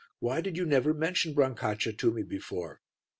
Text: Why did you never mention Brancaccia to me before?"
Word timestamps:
Why 0.17 0.41
did 0.41 0.57
you 0.57 0.65
never 0.65 0.95
mention 0.95 1.35
Brancaccia 1.35 1.93
to 1.93 2.11
me 2.11 2.23
before?" 2.23 2.81